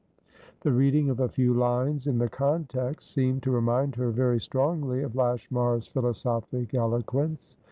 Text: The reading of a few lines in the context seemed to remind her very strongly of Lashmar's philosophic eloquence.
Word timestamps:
The 0.61 0.71
reading 0.71 1.11
of 1.11 1.19
a 1.19 1.29
few 1.29 1.53
lines 1.53 2.07
in 2.07 2.17
the 2.17 2.27
context 2.27 3.11
seemed 3.11 3.43
to 3.43 3.51
remind 3.51 3.97
her 3.97 4.09
very 4.09 4.39
strongly 4.39 5.03
of 5.03 5.15
Lashmar's 5.15 5.85
philosophic 5.85 6.73
eloquence. 6.73 7.55